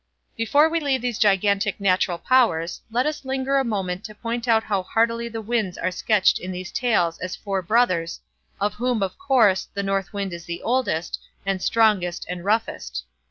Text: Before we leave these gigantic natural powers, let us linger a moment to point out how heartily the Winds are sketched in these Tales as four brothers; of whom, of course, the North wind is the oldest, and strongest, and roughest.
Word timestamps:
Before 0.35 0.67
we 0.67 0.79
leave 0.79 1.03
these 1.03 1.19
gigantic 1.19 1.79
natural 1.79 2.17
powers, 2.17 2.81
let 2.89 3.05
us 3.05 3.23
linger 3.23 3.57
a 3.57 3.63
moment 3.63 4.03
to 4.05 4.15
point 4.15 4.47
out 4.47 4.63
how 4.63 4.81
heartily 4.81 5.27
the 5.29 5.43
Winds 5.43 5.77
are 5.77 5.91
sketched 5.91 6.39
in 6.39 6.51
these 6.51 6.71
Tales 6.71 7.19
as 7.19 7.35
four 7.35 7.61
brothers; 7.61 8.19
of 8.59 8.73
whom, 8.73 9.03
of 9.03 9.19
course, 9.19 9.67
the 9.75 9.83
North 9.83 10.11
wind 10.11 10.33
is 10.33 10.45
the 10.45 10.63
oldest, 10.63 11.21
and 11.45 11.61
strongest, 11.61 12.25
and 12.27 12.43
roughest. 12.43 13.03